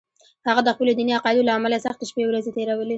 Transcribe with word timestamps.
هغه 0.47 0.61
د 0.63 0.69
خپلو 0.75 0.91
دیني 0.97 1.11
عقایدو 1.17 1.47
له 1.47 1.53
امله 1.57 1.77
سختې 1.85 2.05
شپې 2.09 2.23
ورځې 2.27 2.51
تېرولې 2.55 2.89